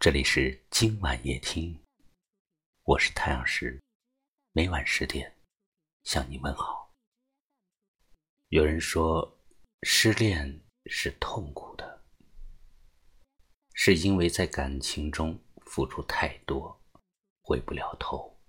[0.00, 1.76] 这里是今晚夜听，
[2.84, 3.82] 我是太阳石，
[4.52, 5.36] 每晚十点
[6.04, 6.94] 向你问好。
[8.50, 9.40] 有人说，
[9.82, 12.04] 失恋是痛苦的，
[13.74, 16.80] 是因为在感情中付出太多，
[17.42, 18.40] 回不了头。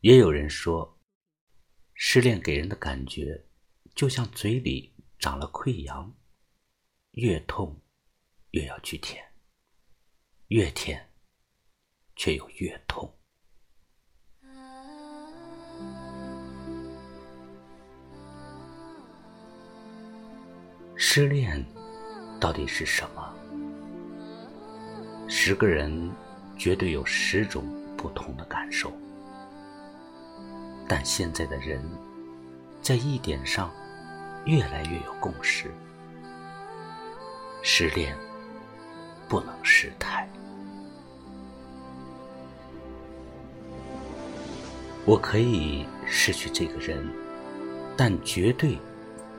[0.00, 0.98] 也有人说，
[1.92, 3.44] 失恋给人的感觉
[3.94, 6.16] 就像嘴里长了溃疡，
[7.10, 7.78] 越痛
[8.52, 9.25] 越要去舔，
[10.48, 11.04] 越舔
[12.14, 13.12] 却又越痛。
[20.94, 21.64] 失恋
[22.40, 23.34] 到底是什么？
[25.28, 26.10] 十个人
[26.56, 27.64] 绝对有十种
[27.96, 28.92] 不同的感受。
[30.88, 31.82] 但现在的人，
[32.80, 33.70] 在一点上
[34.44, 35.74] 越来越有共识：
[37.62, 38.16] 失恋
[39.28, 40.28] 不能失态。
[45.04, 47.08] 我可以失去这个人，
[47.96, 48.78] 但绝对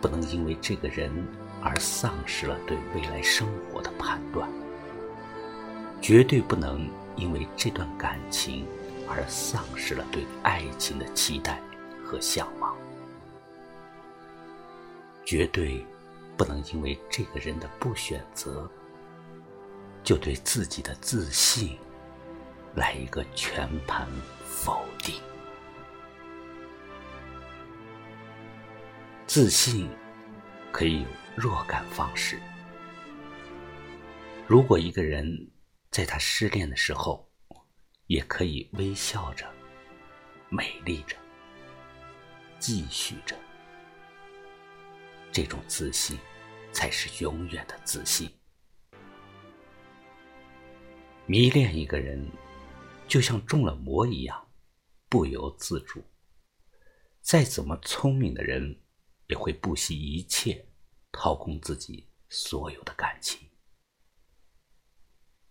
[0.00, 1.10] 不能因为这个人
[1.62, 4.48] 而丧失了对未来生活的判断；
[6.00, 8.66] 绝对不能因为这段感情。
[9.12, 11.60] 而丧失了对爱情的期待
[12.04, 12.76] 和向往，
[15.24, 15.84] 绝对
[16.36, 18.70] 不能因为这个人的不选择，
[20.10, 21.78] 就对自己的自信
[22.74, 24.08] 来一个全盘
[24.44, 25.22] 否定。
[29.24, 29.88] 自信
[30.72, 32.40] 可以有若干方式。
[34.48, 35.48] 如果一个人
[35.92, 37.30] 在他失恋的时候，
[38.06, 39.48] 也可以微笑着，
[40.48, 41.16] 美丽着，
[42.58, 43.36] 继续着。
[45.30, 46.18] 这种自信，
[46.72, 48.28] 才是永远的自信。
[51.30, 52.28] 迷恋一个人，
[53.06, 54.48] 就像中了魔一样，
[55.08, 56.02] 不由自主。
[57.20, 58.82] 再怎么聪明的人，
[59.28, 60.66] 也会不惜一切
[61.12, 63.48] 掏空自己所有的感情。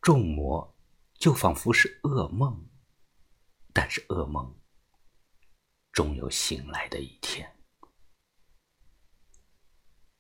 [0.02, 0.76] 中魔。
[1.18, 2.70] 就仿佛是噩梦，
[3.74, 4.58] 但是噩梦
[5.92, 7.58] 终有醒来的一天。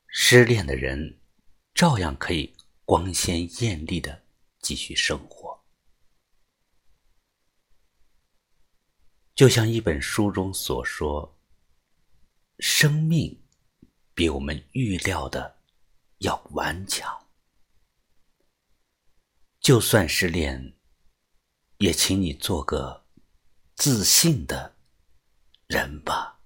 [0.07, 1.21] 失恋的人
[1.73, 2.53] 照样可以
[2.83, 4.25] 光鲜艳丽的
[4.61, 5.59] 继续生活，
[9.35, 11.37] 就像一本书中所说
[12.59, 13.41] ：“生命
[14.13, 15.59] 比我们预料的
[16.19, 17.27] 要顽强。”
[19.61, 20.75] 就算失恋。
[21.79, 23.05] 也请你做个
[23.77, 24.75] 自信的
[25.67, 26.37] 人吧。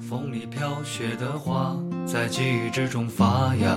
[0.00, 3.76] 风里飘雪的花，在记忆之中发芽。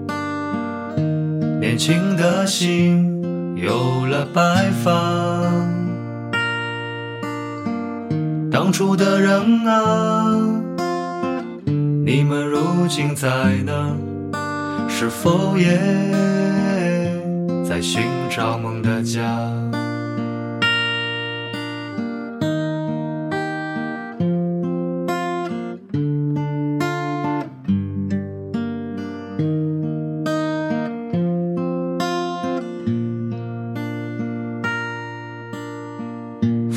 [1.61, 3.21] 年轻的心
[3.55, 4.91] 有了白发。
[8.51, 10.35] 当初的人啊，
[12.03, 13.29] 你们如今在
[13.63, 13.95] 哪？
[14.89, 15.77] 是否也
[17.63, 19.21] 在寻找梦的家？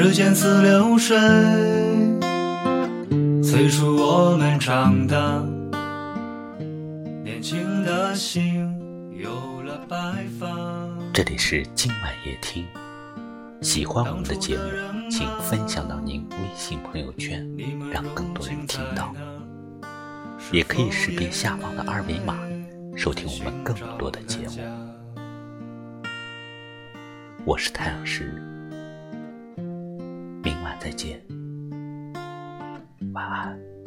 [0.00, 1.18] 时间似流水，
[3.42, 5.44] 催促我们长大。
[7.24, 8.72] 年轻的心
[9.12, 10.46] 有了白发。
[11.12, 12.64] 这里是今晚夜听，
[13.60, 14.62] 喜欢我们的节目，
[15.10, 17.44] 请分享到您微信朋友圈，
[17.92, 19.12] 让更多人听到。
[20.52, 22.38] 也可以识别下方的二维码，
[22.96, 24.52] 收听我们更多的节目。
[27.44, 28.40] 我是太阳石，
[30.78, 31.20] 再见，
[33.12, 33.77] 晚安。